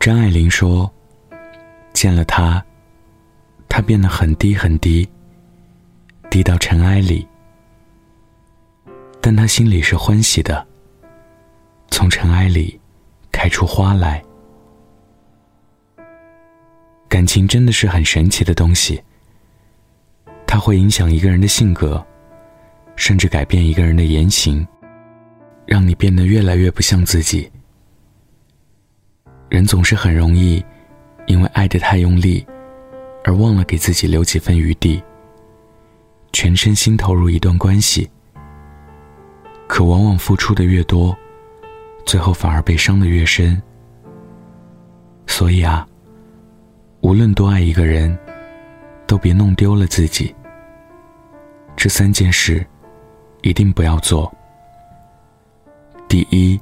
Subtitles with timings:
[0.00, 0.90] 张爱玲说
[1.92, 2.64] ：“见了他，
[3.68, 5.06] 他变得很低很低，
[6.30, 7.26] 低到尘埃里。
[9.20, 10.64] 但他心里是欢喜的，
[11.90, 12.80] 从尘埃里
[13.32, 14.22] 开出花来。
[17.08, 19.02] 感情真的是很神奇的东西，
[20.46, 22.02] 它会影响一个人的性格，
[22.94, 24.66] 甚至改变一个人的言行，
[25.66, 27.50] 让你变得越来越不像自己。”
[29.48, 30.64] 人总是很容易，
[31.26, 32.46] 因为爱得太用力，
[33.24, 35.02] 而忘了给自己留几分余地。
[36.32, 38.08] 全身心投入一段关系，
[39.66, 41.16] 可往往付出的越多，
[42.04, 43.60] 最后反而被伤的越深。
[45.26, 45.88] 所以啊，
[47.00, 48.16] 无论多爱一个人，
[49.06, 50.34] 都别弄丢了自己。
[51.74, 52.64] 这三件事，
[53.40, 54.30] 一定不要做。
[56.06, 56.60] 第一，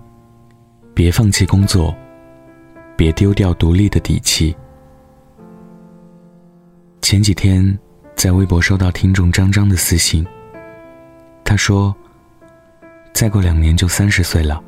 [0.94, 1.92] 别放弃工作。
[2.96, 4.56] 别丢掉独立的底气。
[7.02, 7.78] 前几天
[8.14, 10.26] 在微博收到听众张张的私信，
[11.44, 11.94] 他说
[13.12, 14.62] ：“再过两年就三十岁了，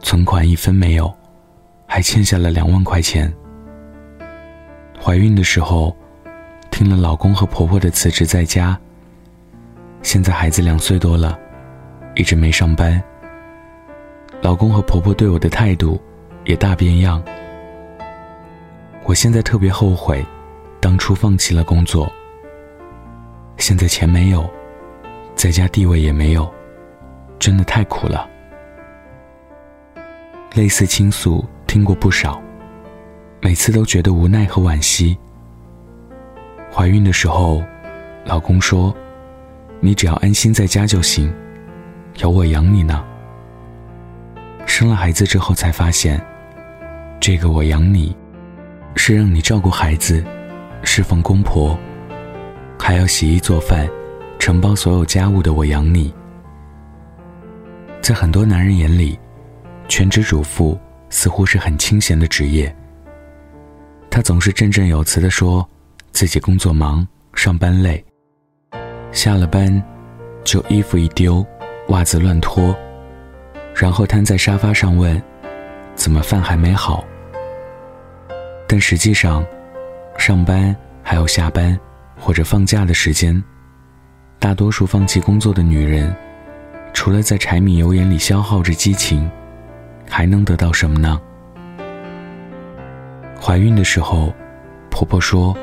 [0.00, 1.14] 存款一分没有，
[1.86, 3.32] 还欠下了两万块钱。
[5.00, 5.96] 怀孕的时候，
[6.72, 8.76] 听了老公和婆婆的辞职在家。
[10.02, 11.38] 现在孩子两岁多了，
[12.16, 13.00] 一直没上班。
[14.42, 16.00] 老公和婆婆对我的态度。”
[16.46, 17.20] 也大变样。
[19.06, 20.26] 我现在特别后悔，
[20.80, 22.12] 当初放弃了工作。
[23.56, 24.50] 现在钱没有，
[25.36, 26.52] 在家地位也没有，
[27.38, 28.28] 真的太苦了。
[30.54, 32.42] 类似倾诉听过不少，
[33.40, 35.16] 每次都觉得无奈和惋惜。
[36.72, 37.62] 怀孕的时候，
[38.24, 38.92] 老公说
[39.78, 41.32] ：“你只要安心在家就行，
[42.16, 43.04] 有我养你呢。”
[44.66, 46.20] 生了孩子之后才发现。
[47.18, 48.14] 这个我养你，
[48.96, 50.24] 是让你照顾孩子，
[50.82, 51.78] 侍奉公婆，
[52.78, 53.88] 还要洗衣做饭，
[54.38, 56.12] 承包所有家务的我养你。
[58.00, 59.18] 在很多男人眼里，
[59.86, 60.78] 全职主妇
[61.10, 62.74] 似乎是很清闲的职业。
[64.10, 65.68] 他总是振振有词地说，
[66.10, 68.02] 自己工作忙，上班累，
[69.12, 69.82] 下了班，
[70.42, 71.44] 就衣服一丢，
[71.88, 72.74] 袜子乱脱，
[73.74, 75.22] 然后瘫在沙发上问。
[75.94, 77.04] 怎么饭还没好？
[78.66, 79.44] 但实际上，
[80.18, 81.78] 上班还有下班
[82.18, 83.42] 或者放假的时间，
[84.38, 86.14] 大多数放弃工作的女人，
[86.92, 89.30] 除了在柴米油盐里消耗着激情，
[90.08, 91.20] 还能得到什么呢？
[93.40, 94.34] 怀孕的时候，
[94.90, 95.56] 婆婆说：“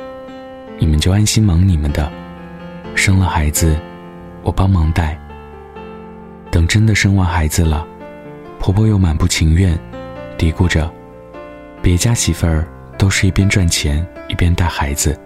[0.80, 2.10] 你们就安心忙你们的，
[2.96, 3.76] 生了孩子，
[4.44, 5.20] 我帮忙带。”
[6.50, 7.86] 等真的生完孩子了，
[8.60, 9.78] 婆婆又满不情愿。
[10.38, 10.90] 嘀咕着，
[11.82, 12.68] 别家媳妇儿
[13.04, 15.20] 都是一边赚钱一边带孩子。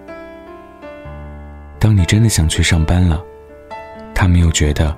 [1.77, 3.23] 当你真的想去上班了，
[4.15, 4.97] 他们又觉得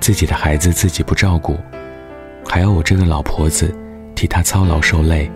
[0.00, 1.58] 自己的孩子自己不照顾，
[2.48, 3.76] 还要我这个老婆子
[4.14, 5.30] 替他操劳受累。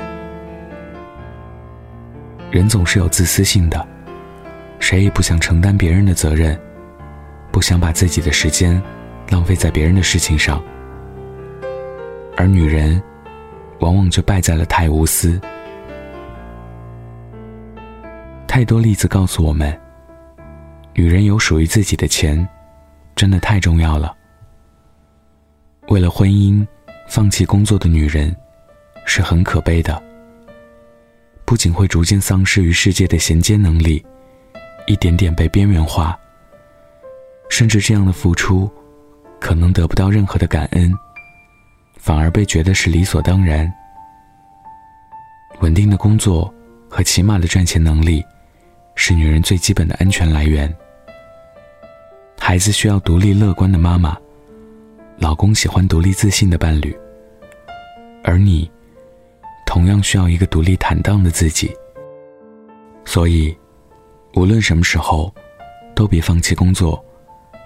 [2.50, 3.86] 人总是有自私性的，
[4.78, 6.58] 谁也不想承担别人的责任，
[7.52, 8.82] 不想把自己的时间
[9.28, 10.64] 浪费在别人的事情上，
[12.38, 13.02] 而女人。
[13.80, 15.38] 往往就败在了太无私。
[18.54, 19.76] 太多例子告诉我们，
[20.94, 22.48] 女人有属于自己的钱，
[23.16, 24.16] 真的太重要了。
[25.88, 26.64] 为了婚姻
[27.08, 28.32] 放弃工作的女人，
[29.06, 30.00] 是很可悲的。
[31.44, 34.06] 不仅会逐渐丧失与世界的衔接能力，
[34.86, 36.16] 一点点被边缘化，
[37.50, 38.70] 甚至这样的付出，
[39.40, 40.94] 可能得不到任何的感恩。
[41.98, 43.68] 反而被觉得是理所当然。
[45.58, 46.54] 稳定的工作
[46.88, 48.24] 和起码的赚钱能力，
[48.94, 50.72] 是女人最基本的安全来源。
[52.38, 54.16] 孩子需要独立乐观的妈妈，
[55.18, 56.96] 老公喜欢独立自信的伴侣，
[58.22, 58.70] 而你，
[59.66, 61.74] 同样需要一个独立坦荡的自己。
[63.04, 63.56] 所以，
[64.34, 65.32] 无论什么时候，
[65.94, 67.02] 都别放弃工作，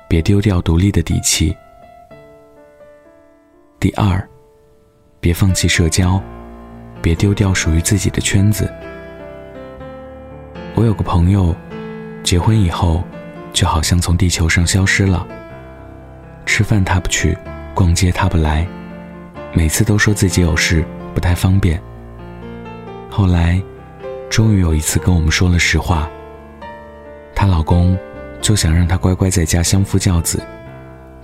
[0.08, 1.56] 别丢掉独立的底气。
[3.81, 4.29] 第二，
[5.20, 6.23] 别放弃社交，
[7.03, 8.73] 别丢掉属于自己的圈子。
[10.79, 11.53] 我有个朋友，
[12.23, 13.03] 结婚以后，
[13.53, 15.27] 就好像从地球上消失了。
[16.47, 17.37] 吃饭他不去，
[17.75, 18.65] 逛街他不来，
[19.53, 21.83] 每次都说自己有事，不太方便。
[23.11, 23.61] 后来，
[24.31, 26.09] 终于有一次跟我们说了实话。
[27.35, 27.99] 她老公
[28.41, 30.41] 就想让她乖乖在家相夫教子，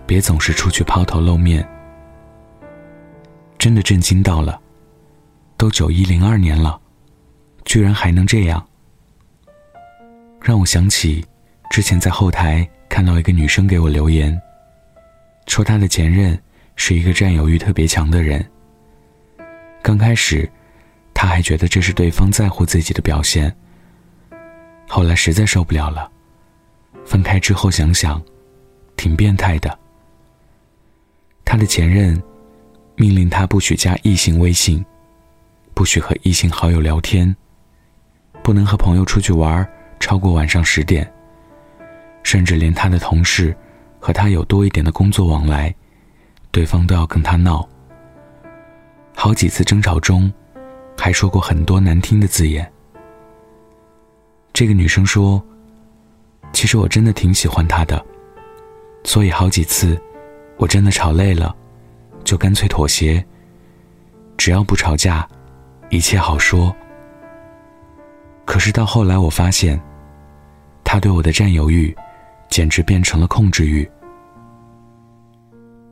[0.04, 1.64] 别总是出去抛头露面。
[3.56, 4.60] 真的震惊到了，
[5.56, 6.76] 都九一零二年了，
[7.64, 8.66] 居然还能这样，
[10.44, 11.24] 让我想起
[11.70, 14.38] 之前在后台看到一个女生给我留言，
[15.46, 16.38] 说她的前任
[16.76, 18.44] 是一个占有欲特别强的人。
[19.82, 20.46] 刚开始，
[21.14, 23.50] 她还觉得这是对方在乎自己的表现，
[24.86, 26.12] 后来实在受不了了，
[27.06, 28.22] 分开之后想想，
[28.98, 29.78] 挺变态的。
[31.42, 32.22] 她的前任
[32.96, 34.84] 命令她不许加异性微信，
[35.72, 37.34] 不许和异性好友聊天。
[38.42, 39.66] 不能和朋友出去玩
[39.98, 41.10] 超过晚上十点。
[42.22, 43.54] 甚至连他的同事
[44.00, 45.74] 和他有多一点的工作往来，
[46.50, 47.68] 对方都要跟他闹。
[49.14, 50.32] 好几次争吵中，
[50.96, 52.70] 还说过很多难听的字眼。
[54.54, 55.42] 这个女生说
[56.52, 58.02] ：“其实我真的挺喜欢他的，
[59.04, 60.00] 所以好几次，
[60.56, 61.54] 我真的吵累了，
[62.24, 63.24] 就干脆妥协。
[64.38, 65.28] 只要不吵架，
[65.90, 66.74] 一切好说。”
[68.44, 69.80] 可是到后来，我发现，
[70.84, 71.94] 他对我的占有欲，
[72.48, 73.88] 简直变成了控制欲。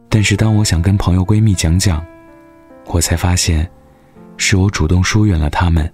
[0.08, 2.04] 但是当我想跟朋友闺蜜讲讲，
[2.86, 3.68] 我才发现，
[4.36, 5.90] 是我主动疏远了他们。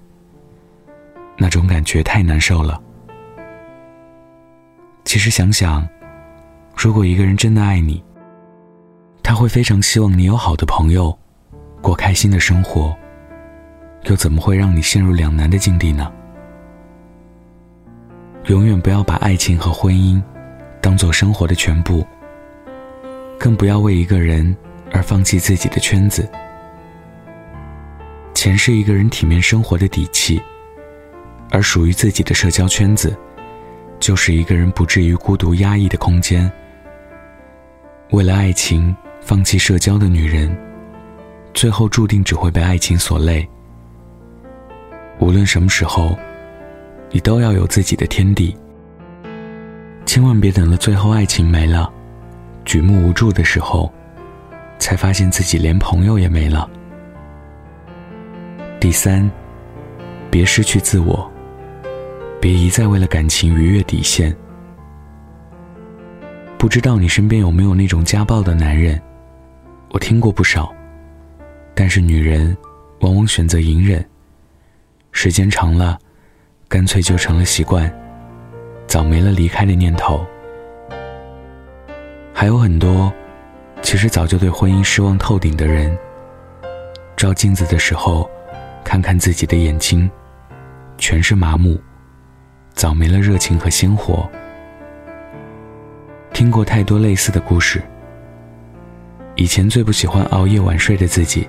[1.37, 2.81] 那种感觉太难受了。
[5.05, 5.89] 其实想想，
[6.77, 8.03] 如果一个人真的爱你，
[9.23, 11.17] 他会非常希望你有好的朋友，
[11.81, 12.95] 过开心的生活，
[14.03, 16.13] 又怎么会让你陷入两难的境地呢？
[18.49, 20.21] 永远不要把爱情和婚姻
[20.81, 22.07] 当做生活的全部，
[23.39, 24.57] 更不要为一个人
[24.91, 26.27] 而放弃自己的圈子。
[28.33, 30.41] 钱是一个人体面生活的底气，
[31.51, 33.15] 而属于自己的社交圈子，
[34.01, 36.51] 就是一个人不至于孤独压抑的空间。
[38.13, 40.57] 为了爱情放弃社交的女人，
[41.53, 43.47] 最后注定只会被爱情所累。
[45.19, 46.19] 无论什么时候。
[47.11, 48.55] 你都要有自己的天地，
[50.05, 51.91] 千万别等了最后爱情没了，
[52.65, 53.91] 举目无助的时候，
[54.79, 56.69] 才发现自己连朋友也没了。
[58.79, 59.29] 第三，
[60.31, 61.31] 别失去自我，
[62.41, 64.35] 别一再为了感情逾越底线。
[66.59, 69.01] 不知道你身边有没有那种家暴的男人？
[69.91, 70.71] 我听过不少，
[71.75, 72.55] 但是女人
[73.01, 74.05] 往往选择隐忍，
[75.11, 75.99] 时间长了。
[76.69, 77.91] 干脆就成了习惯，
[78.87, 80.27] 早没了离开的念头。
[82.35, 83.11] 还有很多，
[83.81, 85.97] 其实早就对婚姻失望透顶的人，
[87.17, 88.29] 照镜子的时候，
[88.85, 90.11] 看看自己的眼睛，
[90.99, 91.81] 全是麻木，
[92.75, 94.31] 早没了热情和鲜活。
[96.35, 97.83] 听过太多类似的故事。
[99.37, 101.49] 以前最不喜欢熬夜晚睡的自己，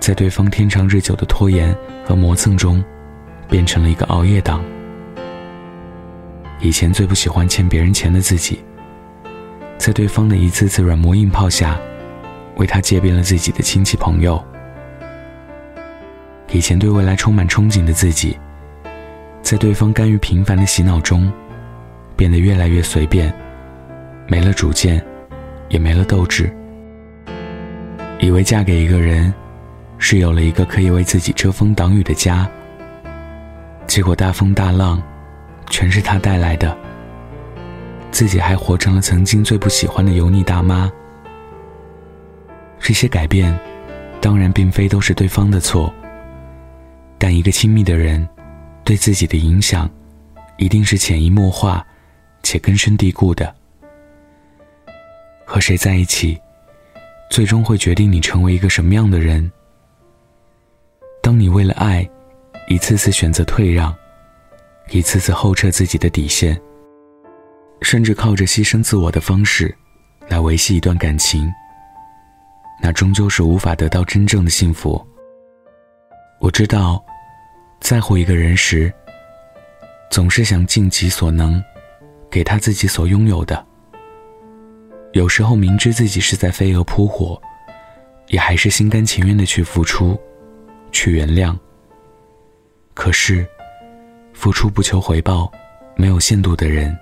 [0.00, 2.82] 在对方天长日久的拖延和磨蹭中。
[3.52, 4.64] 变成了一个熬夜党。
[6.58, 8.64] 以前最不喜欢欠别人钱的自己，
[9.76, 11.78] 在对方的一次次软磨硬泡下，
[12.56, 14.42] 为他借遍了自己的亲戚朋友。
[16.50, 18.38] 以前对未来充满憧憬的自己，
[19.42, 21.30] 在对方甘于平凡的洗脑中，
[22.16, 23.30] 变得越来越随便，
[24.26, 25.04] 没了主见，
[25.68, 26.50] 也没了斗志。
[28.18, 29.30] 以为嫁给一个人，
[29.98, 32.48] 是有了一个可以为自己遮风挡雨的家。
[33.92, 35.02] 结果大风大浪，
[35.68, 36.74] 全是他带来的。
[38.10, 40.90] 自己还活成了曾经最不喜欢的油腻大妈。
[42.78, 43.54] 这些改变，
[44.18, 45.92] 当然并非都是对方的错。
[47.18, 48.26] 但一个亲密的人，
[48.82, 49.90] 对自己的影响，
[50.56, 51.86] 一定是潜移默化，
[52.42, 53.54] 且根深蒂固的。
[55.44, 56.40] 和谁在一起，
[57.28, 59.52] 最终会决定你成为一个什么样的人。
[61.22, 62.08] 当你为了爱。
[62.72, 63.94] 一次次选择退让，
[64.88, 66.58] 一次次后撤自己的底线，
[67.82, 69.76] 甚至靠着牺牲自我的方式
[70.26, 71.52] 来维系一段感情，
[72.80, 75.06] 那终究是无法得到真正的幸福。
[76.40, 77.04] 我知道，
[77.78, 78.90] 在乎一个人时，
[80.10, 81.62] 总是想尽己所能，
[82.30, 83.62] 给他自己所拥有的。
[85.12, 87.38] 有时候明知自己是在飞蛾扑火，
[88.28, 90.18] 也还是心甘情愿的去付出，
[90.90, 91.54] 去原谅。
[92.94, 93.46] 可是，
[94.34, 95.50] 付出不求回报、
[95.96, 96.96] 没有限度的人，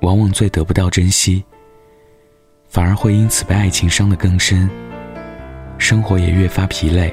[0.00, 1.44] 往往最得不到珍惜，
[2.68, 4.70] 反而会因此被爱情伤得更深，
[5.78, 7.12] 生活也越发疲累。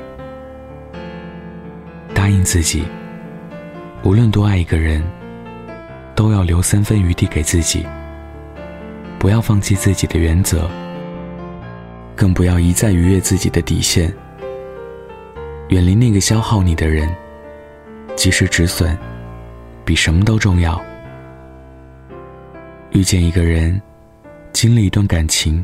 [2.13, 2.83] 答应自己，
[4.03, 5.03] 无论多爱一个人，
[6.15, 7.85] 都要留三分余地给自己，
[9.19, 10.69] 不要放弃自己的原则，
[12.15, 14.13] 更不要一再逾越自己的底线，
[15.69, 17.13] 远离那个消耗你的人。
[18.25, 18.97] 及时止损，
[19.85, 20.83] 比什么都重要。
[22.89, 23.79] 遇见一个人，
[24.51, 25.63] 经历一段感情，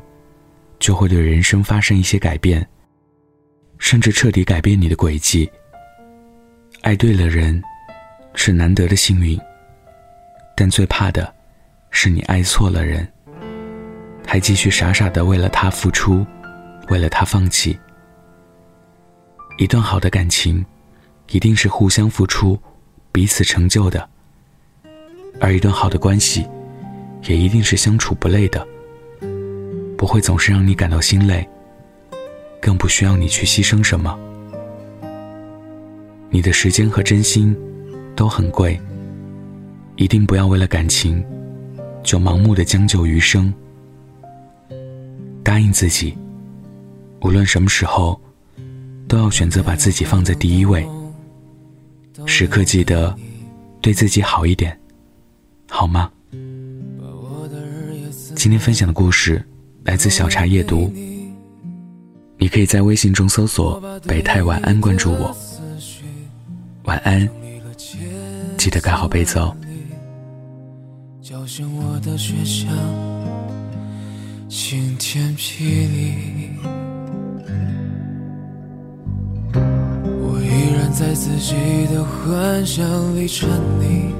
[0.78, 2.64] 就会对人生发生一些改变，
[3.80, 5.52] 甚至彻底改变你的轨迹。
[6.84, 7.60] 爱对了人，
[8.36, 9.40] 是难得的幸运，
[10.56, 11.34] 但最怕的，
[11.90, 13.12] 是你爱错了人，
[14.28, 16.24] 还继续傻傻的为了他付出，
[16.90, 17.76] 为了他放弃。
[19.58, 20.64] 一段好的感情，
[21.32, 22.60] 一定是互相付出，
[23.12, 24.02] 彼此成就的；
[25.40, 26.46] 而一段好的关系，
[27.28, 28.68] 也一定是相处不累的，
[29.98, 31.48] 不会总是让你感到心累，
[32.62, 34.18] 更不需要你去牺牲什么。
[36.30, 37.56] 你的时间和真心
[38.16, 38.80] 都很贵，
[39.96, 41.24] 一定不要为了感情
[42.04, 43.54] 就盲目的将就余生。
[45.44, 46.18] 答应自己，
[47.22, 48.20] 无论什么时候。
[49.08, 50.88] 都要选择把自己放在第一位，
[52.26, 53.16] 时刻记得
[53.82, 54.78] 对自己好一点，
[55.70, 56.12] 好吗？
[58.36, 59.44] 今天分享的故事
[59.84, 60.92] 来自小茶夜读，
[62.38, 65.36] 你可以在微信中搜索“北太晚安”，关注我。
[66.84, 67.30] 晚安，
[68.58, 69.56] 记得盖好被子哦。
[74.50, 76.50] 晴天霹雳。
[80.94, 81.56] 在自己
[81.88, 84.12] 的幻想里沉溺，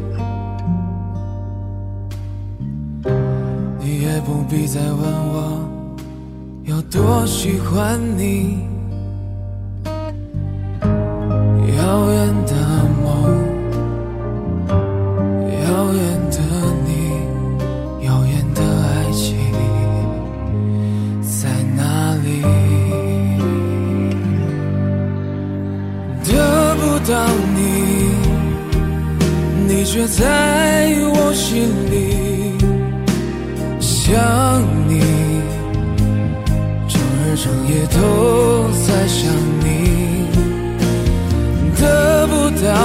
[3.80, 5.70] 你也不必再问我
[6.64, 8.66] 有多喜欢你。
[11.78, 12.56] 遥远的
[13.04, 13.12] 梦，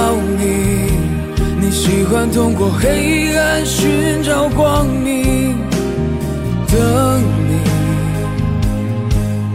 [0.07, 0.89] 到你，
[1.59, 5.57] 你喜欢通过黑暗寻找光明，
[6.65, 7.59] 等你，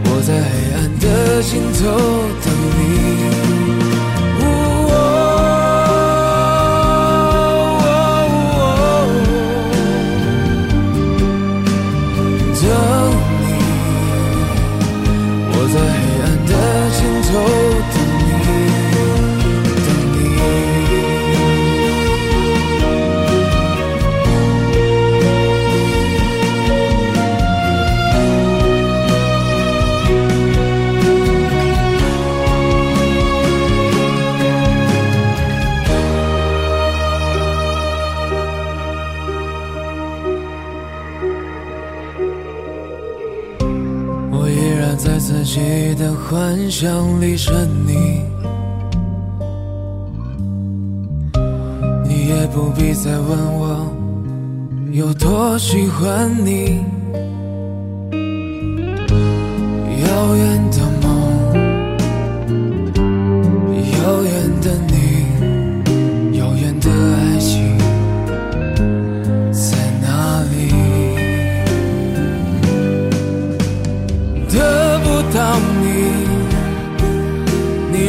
[0.05, 1.81] 我在黑暗的尽头
[2.45, 3.32] 等你。
[44.35, 45.59] 我依然在自己
[45.95, 47.53] 的幻想里沉
[47.85, 48.19] 溺，
[52.03, 53.87] 你也不必再问我
[54.91, 56.83] 有多喜欢你。
[60.03, 60.82] 遥远的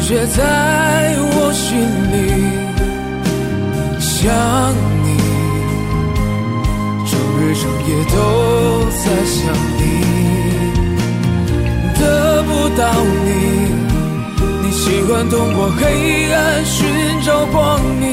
[0.07, 1.81] 却在我心
[2.13, 2.15] 里
[3.99, 4.29] 想
[5.03, 5.17] 你，
[7.09, 8.15] 整日整夜都
[9.01, 9.35] 在想
[9.79, 9.83] 你。
[11.99, 12.03] 得
[12.43, 12.83] 不到
[13.25, 13.27] 你，
[14.63, 15.81] 你喜欢通过黑
[16.31, 16.85] 暗寻
[17.25, 18.05] 找光明。